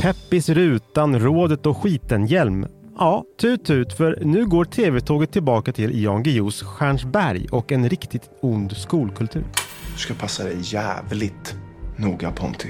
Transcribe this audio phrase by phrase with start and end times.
[0.00, 2.66] Peppis Rutan, Rådet och Skitenhjälm.
[2.98, 8.30] Ja, tut tut, för nu går tv-tåget tillbaka till Jan Guillous Stjärnsberg och en riktigt
[8.40, 9.44] ond skolkultur.
[9.92, 11.54] Du ska passa dig jävligt
[11.96, 12.68] noga Ponty.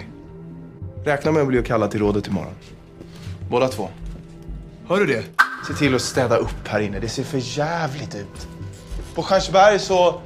[1.05, 2.55] Räkna med att bli kallad till rådet imorgon.
[3.51, 3.89] Båda två.
[4.87, 5.25] Hör du det?
[5.69, 7.01] Se till att städa upp här inne.
[7.01, 8.49] Det ser för jävligt ut.
[9.15, 10.21] På Stjärnsberg så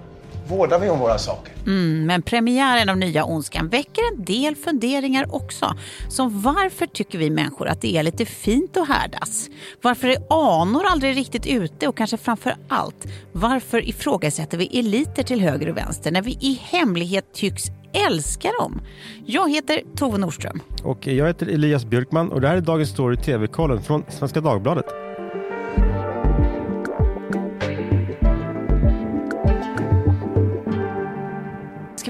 [0.52, 1.52] vårdar vi om våra saker.
[1.66, 5.74] Mm, men premiären av Nya Ondskan väcker en del funderingar också.
[6.08, 9.48] Som varför tycker vi människor att det är lite fint att härdas?
[9.82, 11.88] Varför är anor aldrig riktigt ute?
[11.88, 16.60] Och kanske framför allt, varför ifrågasätter vi eliter till höger och vänster när vi i
[16.62, 17.62] hemlighet tycks
[18.08, 18.80] älska dem?
[19.26, 20.60] Jag heter Tove Nordström.
[20.84, 25.11] Och jag heter Elias Björkman och det här är Dagens Story TV-kollen från Svenska Dagbladet.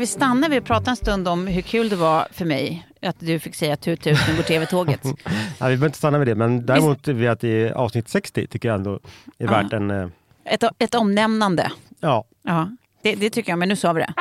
[0.03, 3.17] Vi stanna vid att prata en stund om hur kul det var för mig att
[3.19, 5.05] du fick säga tut tut, nu går tv-tåget.
[5.05, 5.15] Nej,
[5.59, 8.77] vi behöver inte stanna vid det, men däremot vid att i avsnitt 60 tycker jag
[8.77, 9.01] ändå
[9.39, 9.91] är värt en...
[9.91, 10.09] eh,
[10.45, 11.73] Ett, ett omnämnande.
[12.01, 12.69] Ja, Ja,
[13.03, 14.13] det, det tycker jag, men nu sa vi det.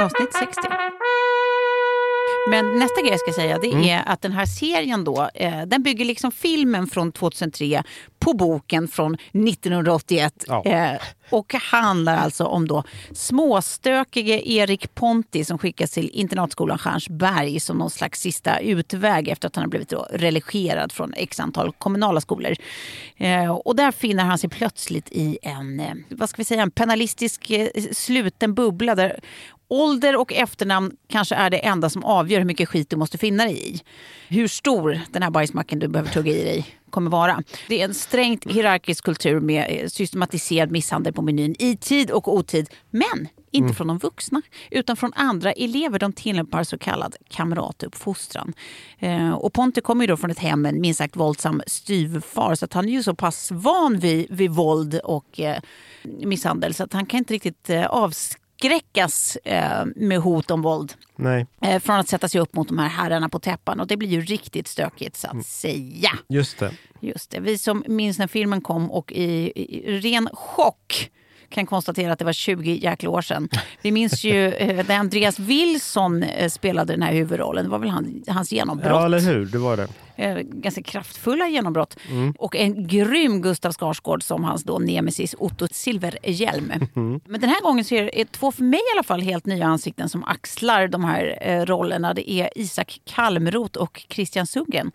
[0.00, 0.60] Avsnitt 60.
[2.50, 3.84] Men nästa grej jag ska säga det Mm.
[3.84, 7.82] är att den här serien då, eh, den bygger liksom filmen från 2003
[8.18, 10.44] på boken från 1981.
[10.48, 10.64] Ja.
[10.64, 17.78] Eh, och handlar alltså om då småstökige Erik Ponti som skickas till internatskolan Stjärnsberg som
[17.78, 22.20] någon slags sista utväg efter att han har blivit då relegerad från x antal kommunala
[22.20, 22.54] skolor.
[23.16, 26.70] Eh, och där finner han sig plötsligt i en, eh, vad ska vi säga, en
[26.70, 29.20] penalistisk eh, sluten bubbla där
[29.72, 33.44] ålder och efternamn kanske är det enda som avgör hur mycket skit du måste finna
[33.44, 33.80] dig i.
[34.28, 37.42] Hur stor den här bajsmacken du behöver tugga i dig kommer vara.
[37.68, 42.34] Det är en strängt hierarkisk kultur med eh, systematiserad misshandel på menyn i tid och
[42.34, 42.70] otid.
[42.90, 45.98] Men inte från de vuxna, utan från andra elever.
[45.98, 48.52] De tillämpar så kallad kamratuppfostran.
[48.98, 52.54] Eh, och Ponte kommer ju då från ett hem med en minst sagt våldsam styvfar
[52.54, 55.58] så att han är ju så pass van vid, vid våld och eh,
[56.02, 57.86] misshandel så att han kan inte riktigt eh,
[58.62, 62.78] avskräckas eh, med hot om våld nej, eh, från att sätta sig upp mot de
[62.78, 63.80] här herrarna på täppan.
[63.80, 66.10] Och det blir ju riktigt stökigt så att säga.
[66.28, 66.72] just det.
[67.00, 67.40] Just det.
[67.40, 71.10] Vi som minns när filmen kom och i, i ren chock
[71.48, 73.48] kan konstatera att det var 20 jäkla år sedan.
[73.82, 77.64] Vi minns ju eh, när Andreas Wilson eh, spelade den här huvudrollen.
[77.64, 78.90] Det var väl han, hans genombrott.
[78.90, 79.46] Ja, eller hur?
[79.46, 79.88] Det var det.
[80.22, 81.96] Eh, ganska kraftfulla genombrott.
[82.38, 86.72] Och en grym Gustav Skarsgård som hans då nemesis Otto Silverhjelm.
[87.26, 89.66] Men den här gången så är det två, för mig i alla fall, helt nya
[89.66, 92.14] ansikten som axlar de här eh, rollerna.
[92.14, 94.92] Det är Isak Kalmroth och Christian Sundgren.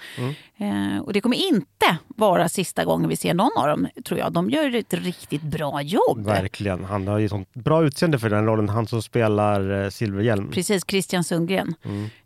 [0.58, 4.34] Eh, och det kommer inte vara sista gången vi ser någon av dem, tror jag.
[4.34, 6.26] De gör ett riktigt bra jobb.
[6.26, 6.84] Verkligen.
[6.84, 8.70] Han har ju sånt bra utseende för den rollen.
[8.70, 10.52] Han som spelar eh, Silverhjälm.
[10.52, 11.76] Precis, Christian Sundgren.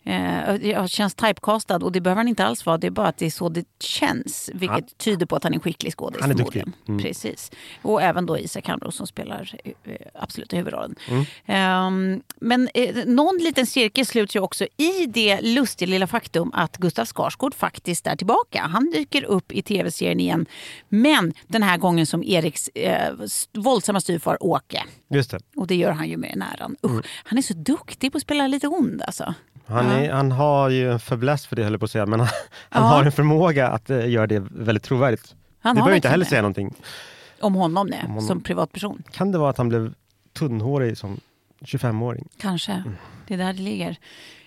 [0.04, 2.78] Eh, jag känns typecastad och det behöver han inte alls vara.
[2.78, 4.50] Det är bara att det är så det känns.
[4.54, 6.22] Vilket Han- tyder på att han är en skicklig skådis.
[6.22, 6.64] Han är duktig.
[6.88, 7.02] Mm.
[7.02, 7.52] Precis.
[7.82, 9.74] Och även då Isak Hamros som spelar eh,
[10.16, 10.96] absolut huvudrollen.
[11.08, 11.26] Mm.
[11.46, 16.78] Ehm, men eh, någon liten cirkel sluts ju också i det lustiga lilla faktum att
[16.78, 18.62] Gustav Skarsgård faktiskt är tillbaka.
[18.62, 20.46] Han dyker upp i tv-serien igen.
[20.90, 23.14] Men den här gången som Eriks eh,
[23.54, 24.84] våldsamma styvfar Åke.
[25.10, 25.40] Just det.
[25.56, 26.76] Och det gör han ju med den äran.
[26.86, 29.34] Usch, Han är så duktig på att spela lite ond alltså.
[29.72, 32.20] Han, är, han har ju en fäbless för det, höll jag på att säga, men
[32.20, 32.30] han,
[32.70, 32.90] han Ja.
[32.90, 35.36] har en förmåga att eh, göra det väldigt trovärdigt.
[35.62, 36.74] Han Vi behöver inte heller säga någonting.
[37.42, 38.22] Om honom, nej, honom.
[38.22, 39.04] som privatperson.
[39.12, 39.94] Kan det vara att han blev
[40.34, 41.20] tunnhårig som
[41.62, 42.28] 25-åring?
[42.38, 42.72] Kanske.
[42.72, 42.96] Mm.
[43.28, 43.96] Det är där det ligger.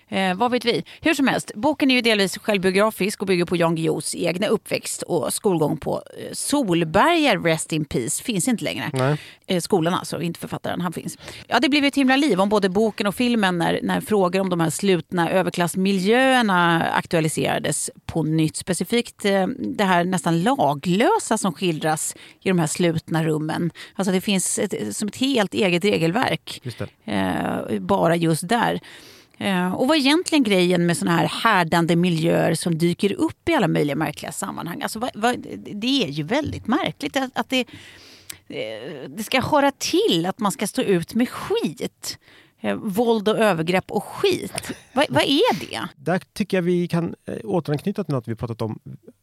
[0.09, 0.85] Eh, vad vet vi?
[1.01, 5.03] Hur som helst, boken är ju delvis självbiografisk och bygger på Jan Guillous egna uppväxt
[5.03, 8.91] och skolgång på eh, Solberga, Rest in Peace, finns inte längre.
[8.93, 9.19] Nej.
[9.47, 11.19] Eh, skolan alltså, inte författaren, han finns.
[11.47, 14.51] Ja, det blev ett himla liv om både boken och filmen när, när frågor om
[14.51, 18.57] de här slutna överklassmiljöerna aktualiserades på nytt.
[18.57, 23.71] Specifikt eh, det här nästan laglösa som skildras i de här slutna rummen.
[23.95, 28.81] Alltså det finns ett, som ett helt eget regelverk Just eh, bara just där.
[29.39, 33.55] Eh, och vad är egentligen grejen med såna här härdande miljöer som dyker upp i
[33.55, 34.83] alla möjliga märkliga sammanhang?
[34.83, 37.61] Alltså, vad, vad, det är ju väldigt märkligt att, att det,
[38.49, 42.19] eh, det ska höra till att man ska stå ut med skit.
[42.61, 44.71] Eh, våld och övergrepp och skit.
[44.93, 45.81] Vad, vad är det?
[45.97, 47.15] Där tycker jag vi kan
[47.45, 48.79] återanknyta till något vi pratat om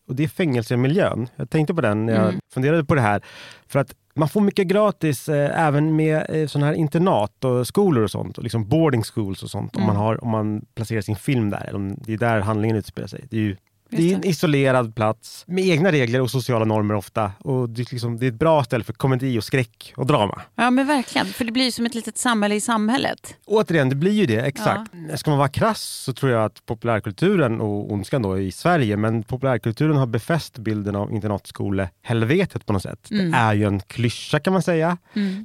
[0.08, 1.30] och det är fängelsemiljön.
[1.36, 2.40] Jag tänkte på den när jag Mm.
[2.54, 3.22] funderade på det här.
[3.68, 8.04] För att man får mycket gratis eh, även med eh, sådana här internat och skolor
[8.04, 8.38] och sånt.
[8.38, 9.76] Och liksom boarding schools och sånt.
[9.76, 9.96] Om, Mm.
[9.96, 11.66] man har, om man placerar sin film där.
[11.68, 13.26] Eller om det är där handlingen utspelar sig.
[13.30, 13.56] Det är ju
[13.92, 17.32] Det är en isolerad plats med egna regler och sociala normer ofta.
[17.40, 20.42] Och det, är liksom, det är ett bra ställe för komedi och skräck och drama.
[20.56, 23.36] Ja men verkligen, för det blir ju som ett litet samhälle i samhället.
[23.46, 24.40] Återigen, det blir ju det.
[24.40, 24.92] Exakt.
[25.16, 29.24] Ska man vara krass så tror jag att populärkulturen och ondskan då i Sverige, men
[29.24, 33.12] populärkulturen har befäst bilden av internatskolehelvetet på något sätt.
[33.12, 33.32] Mm.
[33.32, 34.98] Det är ju en klyscha kan man säga.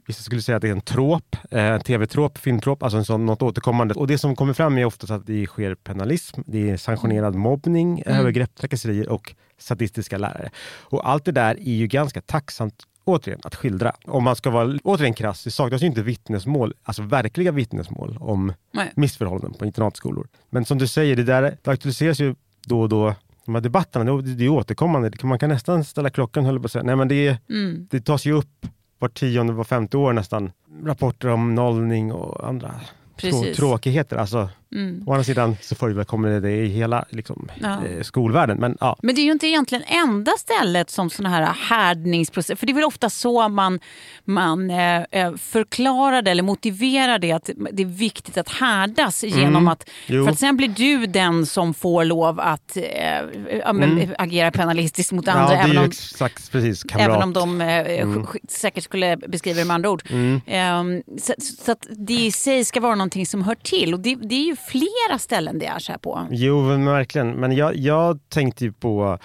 [0.07, 3.27] Vissa skulle säga att det är en trop, eh, en tv-trop, filmtrop, alltså en sån,
[3.27, 3.95] något återkommande.
[3.95, 8.03] Och det som kommer fram är oftast att det sker penalism, det är sanktionerad mobbning,
[8.37, 10.51] övergrepp, trakasserier och sadistiska lärare.
[10.91, 13.93] Och allt det där är ju ganska tacksamt återigen att skildra.
[14.05, 18.53] Om man ska vara återigen krass, det saknas ju inte vittnesmål, alltså verkliga vittnesmål om
[18.73, 18.93] Nej.
[18.97, 20.29] missförhållanden på internatskolor.
[20.51, 22.35] Men som du säger, det där det aktualiseras ju
[22.67, 25.11] då och då de här debatterna, det, är återkommande.
[25.23, 26.83] Man kan nästan ställa klockan, höll på att säga.
[26.83, 27.87] Nej, men det, är- Mm.
[27.91, 28.67] det tas ju upp
[28.99, 30.53] var tionde, var femte år nästan.
[30.85, 32.75] Rapporter om nollning och andra
[33.17, 33.57] Precis.
[33.57, 34.17] tråkigheter.
[34.17, 35.03] Alltså, Mm.
[35.07, 37.69] Å andra sidan så förekommer det i hela liksom, Ja.
[37.87, 38.59] eh, skolvärlden.
[38.59, 42.67] Men ja, Men det är ju inte egentligen enda stället som såna här härdningsprocesser, för
[42.67, 43.81] det är väl ofta så man,
[44.25, 49.69] man eh, eh, förklarar det eller motiverar det att det är viktigt att härdas genom
[49.69, 50.25] att, Jo.
[50.25, 55.29] för att sen blir du den som får lov att eh, men, agera penalistiskt mot
[55.29, 55.55] andra.
[55.55, 56.85] ja, även om, exakt precis.
[56.99, 57.67] Även om de eh,
[58.07, 60.03] sk- säkert skulle beskriva det med andra ord.
[60.47, 63.95] Ehm, så, så att det i sig ska vara någonting som hör till.
[63.95, 66.27] Och det, det är ju flera ställen det är så här på.
[66.31, 67.31] Jo, men verkligen.
[67.31, 69.19] Men jag, jag tänkte ju på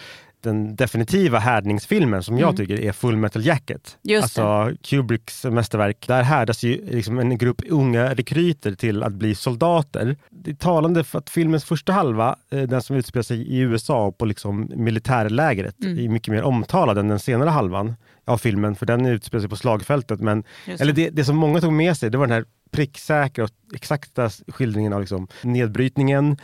[0.44, 3.98] den definitiva härdningsfilmen som jag tycker är Full Metal Jacket.
[4.06, 4.16] Mm.
[4.16, 6.08] Just alltså Kubricks mästerverk.
[6.08, 10.18] Där härdas ju liksom en grupp unga rekryter till att bli soldater.
[10.30, 14.12] Det är talande för att filmens första halva, eh, den som utspelar sig i USA
[14.12, 16.06] på liksom militärlägret, Mm.
[16.06, 17.96] är mycket mer omtalad än den senare halvan
[18.26, 20.20] av filmen, för den utspelar sig på slagfältet.
[20.20, 21.10] Men, Just eller det.
[21.10, 25.00] det, som många tog med sig, det var den här pricksäkra och exakta skildringen av
[25.00, 26.38] liksom nedbrytningen,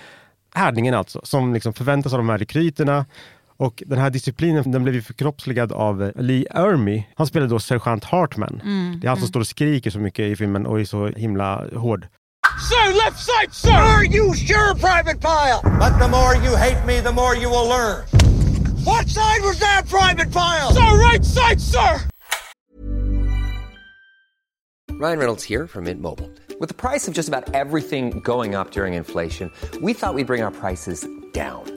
[0.53, 3.06] härdningen alltså, som liksom förväntas av de här rekryterna.
[3.59, 7.03] Och den här disciplinen den blev ju förkroppsligad av eh, Lee Ermey.
[7.15, 8.62] Han spelade då sergeant Hartman.
[8.63, 11.07] Mm, Det är han som står och skriker så mycket i filmen och är så
[11.07, 12.07] himla hård.
[12.69, 13.71] Sir, left side, sir!
[13.71, 15.59] Are you sure, Private Pile?
[15.80, 18.37] But the more you hate me, the more you will learn.
[18.88, 20.72] What side was that, Private Pile?
[20.72, 22.07] Sir, right side, sir!
[24.92, 26.31] Ryan Reynolds here from Mint Mobile.
[26.62, 29.51] With the price of just about everything going up during inflation,
[29.81, 31.76] we thought we'd bring our prices down.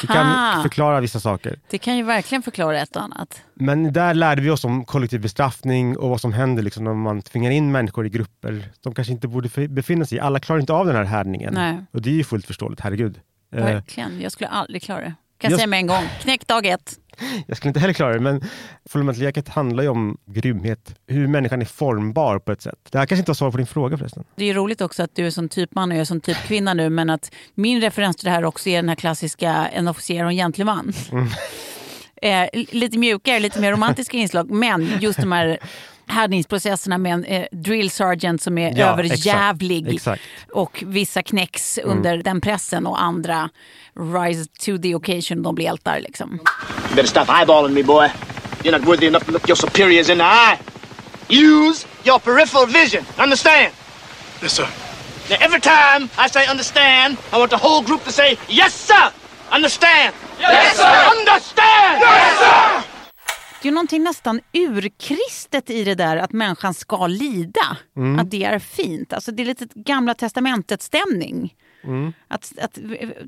[0.00, 1.58] Det kan Aha, förklara vissa saker.
[1.70, 3.40] det kan ju verkligen förklara ett och annat.
[3.54, 7.22] Men där lärde vi oss om kollektiv bestraffning och vad som händer liksom när man
[7.22, 10.20] tvingar in människor i grupper de kanske inte borde befinna sig i.
[10.20, 11.54] Alla klarar inte av den här härdningen.
[11.54, 11.76] Nej.
[11.92, 13.20] Och det är ju fullt förståeligt, herregud.
[13.54, 15.14] Eh, Verkligen, jag skulle aldrig klara det.
[15.38, 16.98] Kan Jag- säga med en gång, knäck dag ett.
[17.46, 18.40] jag skulle inte heller klara det, men
[18.90, 20.94] Fullmetal handlar ju om grymhet.
[21.06, 22.78] Hur människan är formbar på ett sätt.
[22.90, 24.24] Det här kanske inte var svar på din fråga förresten.
[24.36, 26.90] Det är roligt också att du är som typman och jag är som typkvinna nu
[26.90, 30.30] men att min referens till det här också är den här klassiska en officer och
[30.30, 30.92] en gentleman.
[32.22, 35.58] Eh, lite mjukare, lite mer romantiska inslag men just de här
[36.06, 40.22] härdningsprocesserna med en eh, drill sergeant som är Ja, överjävlig exakt, exakt.
[40.52, 43.50] och vissa knäcks under den pressen och andra
[44.00, 46.30] rise to the occasion, de blir hjältar liksom.
[46.88, 48.08] You better stop eyeballing me, boy.
[48.62, 50.58] You're not worthy enough to look your superiors in the eye.
[51.28, 53.04] Use your peripheral vision.
[53.18, 53.72] Understand?
[54.42, 54.66] Yes, sir.
[55.30, 59.10] Now, every time I say understand, I want the whole group to say, yes, sir!
[59.50, 60.14] Understand?
[60.40, 61.10] Yes, sir!
[61.18, 62.00] Understand!
[62.00, 62.84] Yes, sir!
[63.64, 67.76] Det är ju någonting nästan urkristet i det där att människan ska lida.
[68.20, 69.12] Att det är fint.
[69.12, 71.54] Alltså det är lite gamla testamentet-stämning.
[72.28, 72.78] Att, att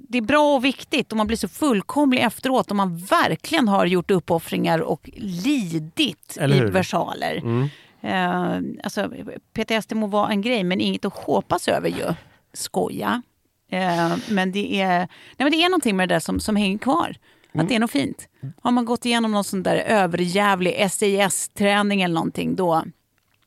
[0.09, 3.87] det är bra och viktigt och man blir så fullkomlig efteråt om man verkligen har
[3.87, 7.43] gjort uppoffringar och lidit i versaler.
[8.00, 9.11] Eh, alltså,
[9.55, 12.14] PTSD må vara en grej men inget att hoppas över ju.
[12.52, 13.23] Skoja.
[13.71, 16.78] Eh, men, det är, nej, men det är någonting med det där som, som hänger
[16.78, 17.16] kvar.
[17.61, 18.29] Att det är något fint.
[18.63, 22.85] Har man gått igenom någon sån där överjävlig SAS-träning eller någonting då,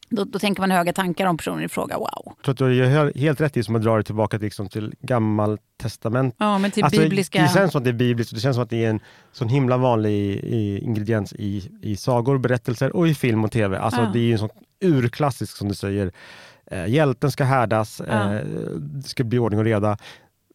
[0.10, 1.98] då, då tänker man höga tankar om personen i fråga.
[1.98, 2.10] Wow.
[2.26, 4.70] Jag tror att du gör helt rätt i som att dra det tillbaka till, liksom,
[4.70, 6.36] till gammalt testament.
[6.38, 7.42] Ja, men till Alltså, bibliska...
[7.42, 9.00] Det känns som att det är bibliskt och det känns som att det är en
[9.32, 10.12] sån himla vanlig
[10.44, 13.78] i, ingrediens i, i sagor, berättelser och i film och tv.
[13.80, 14.10] Alltså, Ja.
[14.14, 14.50] Det är en sån
[14.82, 16.12] urklassisk som du säger.
[16.72, 18.34] Eh, hjälten ska härdas, Ja.
[18.34, 18.42] eh,
[18.78, 19.98] det ska bli ordning och reda.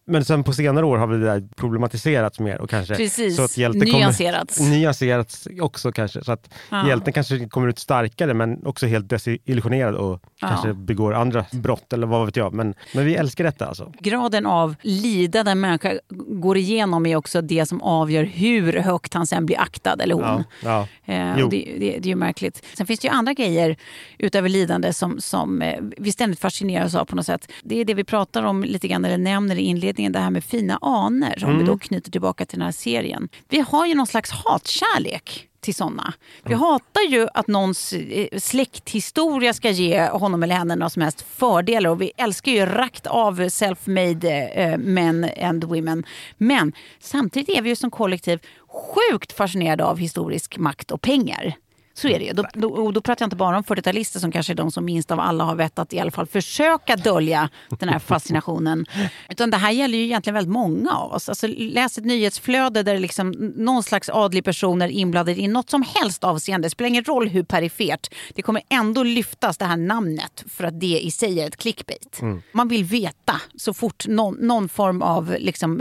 [0.06, 3.36] Men sen på senare år har det där problematiserats mer och kanske Precis.
[3.36, 4.58] så att hjälten Nyanserats.
[4.58, 6.24] Kommer, nyanserats också kanske.
[6.24, 6.88] Så att Ja.
[6.88, 10.48] hjälten kanske kommer ut starkare men också helt desillusionerad och Ja.
[10.48, 12.52] kanske begår andra brott eller vad vet jag.
[12.54, 13.92] Men, men vi älskar detta alltså.
[14.00, 15.92] Graden av lidande en människa
[16.28, 20.44] går igenom är också det som avgör hur högt han sen blir aktad eller hon.
[20.64, 20.80] Ja.
[21.04, 22.64] Eh, det, det, det är ju märkligt.
[22.76, 23.76] Sen finns det ju andra grejer
[24.18, 27.48] utöver lidande som, som eh, vi ständigt fascineras av på något sätt.
[27.62, 30.44] Det är det vi pratar om lite grann, eller nämner i inledningen, det här med
[30.44, 31.38] fina aner.
[31.44, 31.58] Om Mm.
[31.58, 33.28] vi då knyter tillbaka till den här serien.
[33.48, 36.12] Vi har ju någon slags hatkärlek till såna.
[36.42, 41.24] Vi hatar ju att någons eh, släkthistoria ska ge honom eller henne några som helst
[41.36, 46.04] fördelar och vi älskar ju rakt av self-made eh, men and women.
[46.38, 51.54] Men samtidigt är vi ju som kollektiv sjukt fascinerade av historisk makt och pengar.
[51.96, 52.32] Så är det ju.
[52.32, 55.10] Då, då, då pratar jag inte bara om 40-talister som kanske är de som minst
[55.10, 58.86] av alla har vett att i alla fall försöka dölja den här fascinationen.
[59.28, 61.28] Utan det här gäller ju egentligen väldigt många av oss.
[61.28, 65.84] Alltså, läs ett nyhetsflöde där liksom någon slags adlig person är inblandad i något som
[65.94, 66.66] helst avseende.
[66.66, 68.14] Det spelar ingen roll hur perifert.
[68.34, 72.20] Det kommer ändå lyftas det här namnet för att det i sig är ett clickbait.
[72.52, 75.80] Man vill veta så fort någon, någon form av liksom,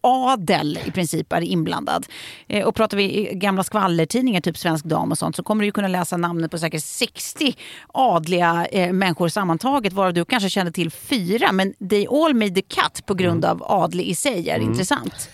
[0.00, 2.06] adel i princip är inblandad.
[2.46, 5.88] Eh, och pratar vi gamla skvallertidningar, typ Svensk Dam och sånt, så kommer du kunna
[5.88, 7.56] läsa namnet på säkert 60
[7.92, 11.52] adliga eh, människor sammantaget, varav du kanske känner till fyra.
[11.52, 15.30] Men they all made the cut på grund av adlig i sig är intressant.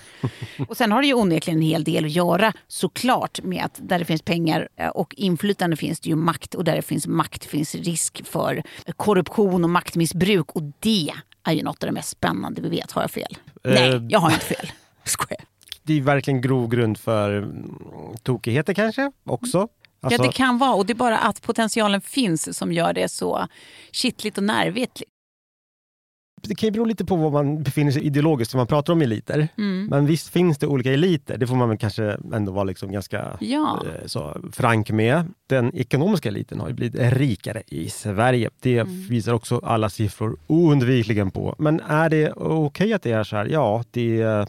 [0.69, 3.99] Och sen har det ju onekligen en hel del att göra såklart med att där
[3.99, 7.45] det finns pengar eh, och inflytande finns det ju makt och där det finns makt
[7.45, 8.63] finns risk för
[8.97, 11.13] korruption och maktmissbruk och det
[11.45, 12.93] är ju något av det mest spännande vi vet.
[12.93, 13.37] Har jag fel?
[13.65, 14.73] Eh, Nej, jag har inte fel.
[15.05, 15.41] Skojar.
[15.83, 17.77] Det är verkligen grogrund för mm,
[18.23, 19.69] tokigheter kanske också.
[20.03, 20.75] Alltså, ja, det kan vara.
[20.75, 23.47] Och det är bara att potentialen finns som gör det så
[23.93, 25.03] kittligt och nervigt.
[26.43, 29.03] det kan ju bero lite på var man befinner sig ideologiskt, för man pratar om
[29.03, 29.49] eliter.
[29.59, 29.87] Mm.
[29.87, 33.37] Men visst finns det olika eliter, det får man väl kanske ändå vara liksom ganska
[33.41, 33.83] Ja.
[33.87, 35.25] eh, så, frank med.
[35.47, 38.51] Den ekonomiska eliten har ju blivit rikare i Sverige.
[38.61, 39.07] Det Mm.
[39.09, 41.55] visar också alla siffror oundvikligen på.
[41.59, 43.47] Men är det okej att det är så här?
[43.47, 44.47] Ja, det,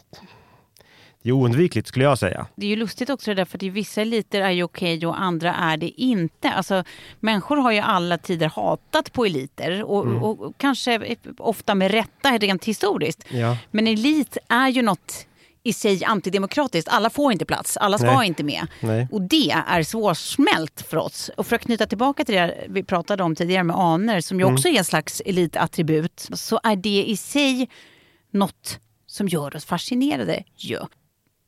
[1.22, 2.46] det är oundvikligt skulle jag säga.
[2.56, 5.20] Det är ju lustigt också det där, för att vissa eliter är ju okej och
[5.22, 6.50] andra är det inte.
[6.50, 6.84] Alltså,
[7.20, 10.22] människor har ju alla tider hatat på eliter och, Mm.
[10.22, 13.24] och, kanske ofta med rätta rent historiskt.
[13.30, 13.56] Ja.
[13.70, 15.26] Men elit är ju något
[15.64, 16.88] i sig antidemokratiskt.
[16.92, 18.26] Alla får inte plats, alla ska Nej.
[18.28, 18.66] inte med.
[18.80, 19.08] Nej.
[19.12, 21.30] Och det är svårsmält för oss.
[21.36, 24.44] Och för att knyta tillbaka till det vi pratade om tidigare med aner, som ju
[24.44, 24.54] Mm.
[24.54, 27.68] också är en slags elitattribut, så är det i sig
[28.32, 30.44] något som gör oss fascinerade.
[30.56, 30.78] ju.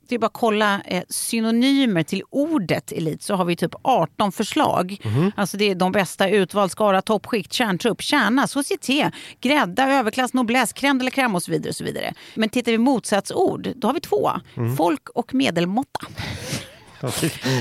[0.07, 4.31] Det är bara att kolla eh, synonymer till ordet elit så har vi typ 18
[4.31, 5.01] förslag.
[5.35, 11.03] Alltså det är de bästa utvald, skara, toppskikt, kärntrupp, kärna, societé, grädda, överklass, noblesse, crème
[11.03, 11.69] la crème och så vidare.
[11.69, 12.13] Och så vidare.
[12.35, 14.31] Men tittar vi motsatsord, då har vi två.
[14.77, 15.99] Folk och medelmåtta.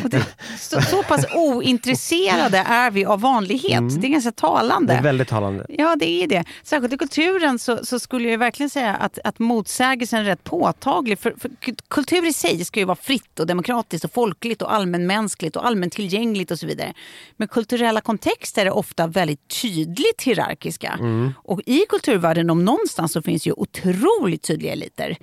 [0.04, 0.26] Det,
[0.58, 4.00] så, så pass ointresserade är vi av vanlighet.
[4.00, 4.92] Det är ganska talande.
[4.92, 5.66] Det är väldigt talande.
[5.68, 6.44] Ja, det är det.
[6.62, 11.18] Särskilt i kulturen så, så skulle jag verkligen säga att, att motsägelsen är rätt påtaglig.
[11.18, 14.74] För, för ku- kultur i sig ska ju vara fritt och demokratiskt och folkligt och
[14.74, 16.92] allmänmänskligt och allmäntillgängligt och så vidare.
[17.36, 20.98] Men kulturella kontexter är ofta väldigt tydligt hierarkiska.
[21.36, 25.16] Och i kulturvärlden om någonstans så finns ju otroligt tydliga eliter.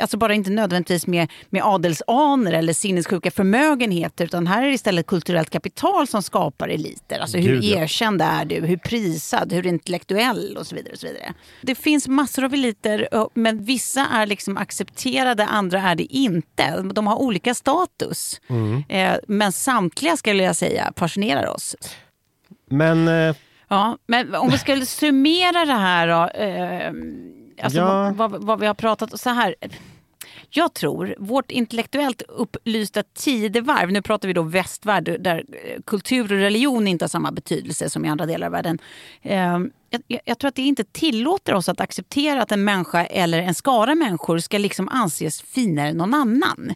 [0.00, 5.06] Alltså bara inte nödvändigtvis med, med adelsaner eller sinnessjuka förmögenheter utan här är det istället
[5.06, 7.18] kulturellt kapital som skapar eliter.
[7.18, 7.78] Alltså hur Gud, ja.
[7.78, 10.92] erkänd är du, hur prisad, hur intellektuell och så vidare.
[10.92, 11.34] Och så vidare.
[11.62, 16.82] Det finns massor av eliter men vissa är liksom accepterade, andra är det inte.
[16.82, 18.40] De har olika status.
[18.48, 18.84] Mm.
[18.88, 21.76] Eh, men samtliga skulle jag säga fascinerar oss.
[22.70, 23.36] Men eh,
[23.68, 26.40] Ja, men om vi skulle summera det här då.
[26.40, 26.92] Eh,
[27.64, 28.12] alltså Ja.
[28.16, 29.54] vad, vad, vad vi har pratat så här.
[30.50, 36.38] Jag tror vårt intellektuellt upplysta tidevarv, nu pratar vi då västvärld där eh, kultur och
[36.38, 38.78] religion inte har samma betydelse som i andra delar av världen.
[39.22, 43.04] Ehm, jag, jag- jag tror att det inte tillåter oss att acceptera att en människa
[43.04, 46.74] eller en skara människor ska liksom anses finare än någon annan.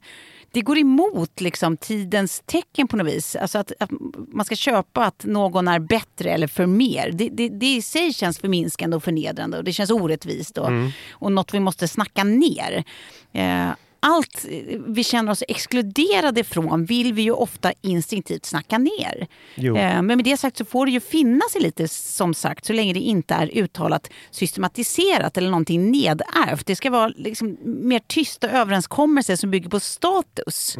[0.53, 3.37] Det går emot liksom, tidens tecken på något vis.
[3.37, 3.91] Alltså att, att
[4.29, 7.11] man ska köpa att någon är bättre eller för mer.
[7.13, 10.71] Det, det, det i sig känns förminskande och förnedrande och det känns orättvist och,
[11.11, 12.85] och något vi måste snacka ner.
[13.33, 13.71] Eh,
[14.07, 14.47] allt
[14.87, 19.27] vi känner oss exkluderade från vill vi ju ofta instinktivt snacka ner.
[19.55, 19.77] Jo.
[19.77, 22.93] Eh, Men med det sagt så får det ju finnas lite som sagt så länge
[22.93, 26.67] det inte är uttalat systematiserat eller någonting nedärvt.
[26.67, 30.77] Det ska vara liksom mer tysta överenskommelser som bygger på status.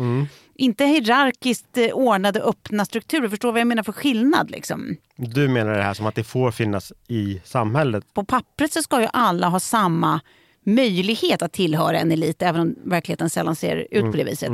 [0.55, 3.29] Inte hierarkiskt eh, ordnade öppna strukturer.
[3.29, 4.51] Förstår du vad jag menar för skillnad?
[4.51, 4.97] Liksom?
[5.17, 8.15] du menar det här som att det får finnas i samhället?
[8.15, 10.21] På pappret så ska ju alla ha samma
[10.65, 14.53] möjlighet att tillhöra en elit, även om verkligheten sällan ser ut Mm, på det viset.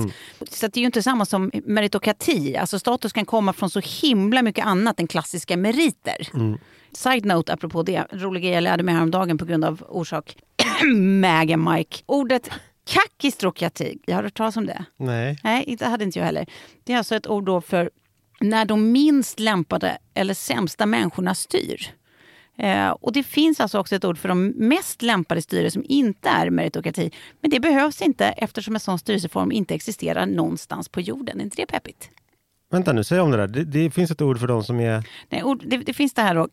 [0.50, 2.56] Så att det är ju inte samma som meritokrati.
[2.56, 6.28] Alltså status kan komma från så himla mycket annat än klassiska meriter.
[6.92, 10.36] Side note apropå det, rolig grej jag lärde mig häromdagen på grund av orsak
[10.96, 12.02] Mäga Mike.
[12.06, 12.50] Ordet
[12.86, 14.84] kakistrokrati, jag har hört talas om det?
[14.96, 15.38] Nej.
[15.44, 16.46] Nej, det hade inte jag heller.
[16.84, 17.90] Det är alltså ett ord då för
[18.40, 21.90] när de minst lämpade eller sämsta människorna styr.
[22.58, 26.28] Eh, och det finns alltså också ett ord för de mest lämpade styre som inte
[26.28, 27.10] är meritokrati.
[27.40, 31.40] Men det behövs inte eftersom en sån styrelseform inte existerar någonstans på jorden.
[31.40, 32.10] Är inte det peppigt?
[32.70, 33.46] Vänta nu, säg om det där.
[33.46, 35.04] Det, det finns ett ord för de som är...
[35.28, 36.48] Nej, ord, det, det finns det här då,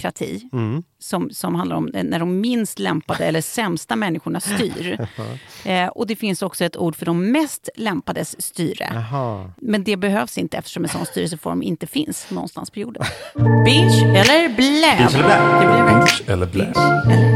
[0.00, 0.82] kakistrokrati, Mm.
[0.98, 5.06] som, som handlar om när de minst lämpade eller sämsta människorna styr.
[5.64, 8.90] eh, och det finns också ett ord för de mest lämpades styre.
[8.94, 9.50] Jaha.
[9.56, 13.04] Men det behövs inte eftersom en sån styrelseform inte finns någonstans på jorden.
[13.64, 14.96] Binge eller blä?
[14.98, 15.60] Binge eller blä?
[15.60, 16.28] Det blir rätt.
[16.28, 16.64] Eller blä.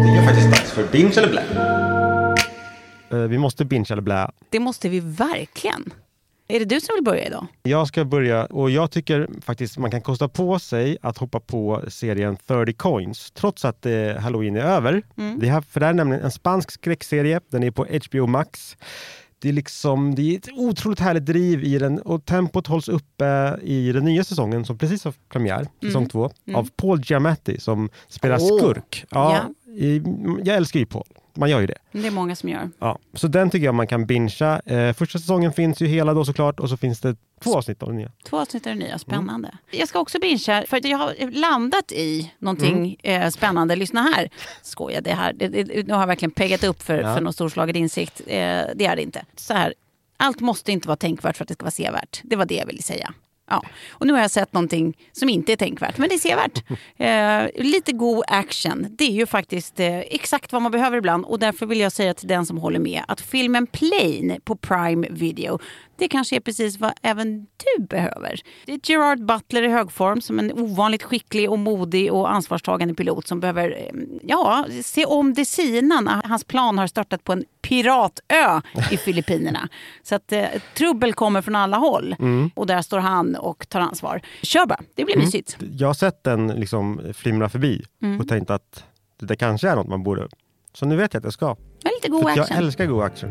[0.02, 1.42] Det är faktiskt dags för binge eller blä.
[3.10, 4.30] Eh, Vi måste binge eller blä.
[4.50, 5.90] Det måste vi verkligen.
[6.50, 7.46] Är det du som vill börja idag?
[7.62, 11.82] Jag ska börja och jag tycker faktiskt man kan kosta på sig att hoppa på
[11.88, 15.02] serien 30 coins trots att eh, halloween är över.
[15.40, 17.40] Det här, för det här är nämligen en spansk skräckserie.
[17.50, 18.76] Den är på HBO Max.
[19.40, 23.58] Det är, liksom, det är ett otroligt härligt driv i den och tempot hålls uppe
[23.62, 28.38] i den nya säsongen som precis har premiär, säsong två, av Paul Giamatti som spelar
[28.40, 28.58] Åh.
[28.58, 29.04] skurk.
[29.10, 29.44] Ja.
[29.66, 30.02] I,
[30.44, 31.06] jag älskar ju Paul,
[31.38, 31.78] man gör ju det.
[31.92, 32.70] Det är många som gör.
[32.78, 34.60] Ja, så den tycker jag man kan bingea.
[34.66, 37.88] Eh, första säsongen finns ju hela då såklart och så finns det två avsnitt av
[37.88, 38.12] den nya.
[38.24, 39.54] Två avsnitt är det nya, spännande.
[39.70, 43.76] Jag ska också bingea, för att jag har landat i någonting eh, spännande.
[43.76, 44.28] Lyssna här.
[44.62, 45.32] Skojar, det här.
[45.32, 47.14] Det, det, nu har jag verkligen peggat upp för, Ja.
[47.14, 48.20] för någon storslagen insikt.
[48.20, 48.26] Eh,
[48.74, 49.24] det är det inte.
[49.36, 49.74] Så här,
[50.16, 52.20] allt måste inte vara tänkvärt för att det ska vara sevärt.
[52.24, 53.14] Det var det jag ville säga.
[53.48, 53.62] Ja.
[53.90, 56.64] Och nu har jag sett någonting som inte är tänkvärt, men det är sevärt.
[57.00, 61.24] Eh, lite god action, det är ju faktiskt eh, exakt vad man behöver ibland.
[61.24, 65.06] Och därför vill jag säga till den som håller med att filmen Plane på Prime
[65.10, 65.58] Video,
[65.98, 67.40] det kanske är precis vad även
[67.76, 68.40] du behöver.
[68.66, 72.94] Det är Gerard Butler i hög form som en ovanligt skicklig och modig och ansvarstagande
[72.94, 77.44] pilot som behöver eh, ja, se om det sina hans plan har startat på en
[77.62, 79.68] piratö i Filippinerna.
[80.02, 80.44] Så att eh,
[80.76, 82.16] trubbel kommer från alla håll
[82.54, 84.20] och där står han och tar ansvar.
[84.42, 85.56] Kör bara, det blir mysigt.
[85.78, 88.20] Jag har sett den liksom flimra förbi Mm.
[88.20, 88.84] och tänkt att
[89.20, 90.28] det kanske är något man borde...
[90.72, 91.56] Så nu vet jag att jag ska.
[91.82, 92.56] Ja, lite För god att jag action.
[92.58, 93.30] älskar god action.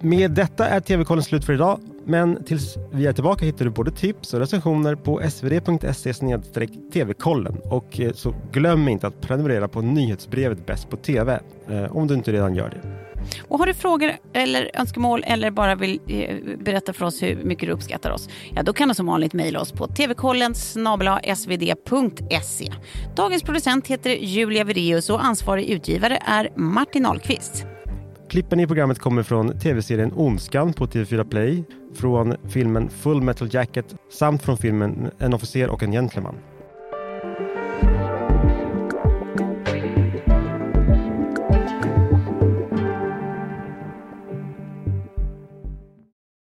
[0.00, 1.80] Med detta är TV-kollen slut för idag.
[2.04, 6.14] Men tills vi är tillbaka hittar du både tips och recensioner på svd.se
[6.92, 7.60] tvkollen.
[7.64, 12.14] Och eh, så glöm inte att prenumerera på nyhetsbrevet Bäst på TV eh, om du
[12.14, 13.08] inte redan gör det.
[13.48, 17.68] Och har du frågor eller önskemål eller bara vill eh, berätta för oss hur mycket
[17.68, 20.54] du uppskattar oss, ja då kan du som vanligt mejla oss på tvkollen
[21.34, 22.72] svd.se.
[23.16, 27.66] Dagens producent heter Julia Vireus och ansvarig utgivare är Martin Ahlqvist.
[28.28, 31.64] Klippen i programmet kommer från tv-serien Ondskan på TV4 Play,
[31.94, 36.34] från filmen Full Metal Jacket samt från filmen En officer och en gentleman.